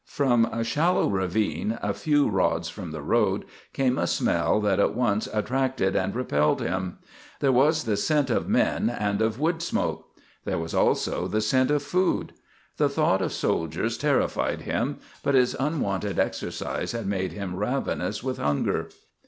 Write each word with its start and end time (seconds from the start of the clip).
From 0.07 0.45
a 0.45 0.63
shallow 0.63 1.07
ravine 1.07 1.77
a 1.79 1.93
few 1.93 2.27
rods 2.27 2.69
from 2.69 2.89
the 2.89 3.03
road 3.03 3.45
came 3.71 3.99
a 3.99 4.07
smell 4.07 4.59
that 4.61 4.79
at 4.79 4.95
once 4.95 5.27
attracted 5.31 5.95
and 5.95 6.15
repelled 6.15 6.59
him. 6.59 6.97
There 7.39 7.51
was 7.51 7.83
the 7.83 7.95
scent 7.95 8.31
of 8.31 8.49
men 8.49 8.89
and 8.89 9.21
of 9.21 9.39
wood 9.39 9.61
smoke. 9.61 10.07
There 10.43 10.57
was 10.57 10.73
also 10.73 11.27
the 11.27 11.39
scent 11.39 11.69
of 11.69 11.83
food. 11.83 12.33
The 12.77 12.89
thought 12.89 13.21
of 13.21 13.31
soldiers 13.31 13.95
terrified 13.95 14.61
him, 14.61 14.97
but 15.21 15.35
his 15.35 15.55
unwonted 15.59 16.17
exercise 16.17 16.93
had 16.93 17.05
made 17.05 17.33
him 17.33 17.55
ravenous 17.55 18.23
with 18.23 18.39
hunger. 18.39 18.89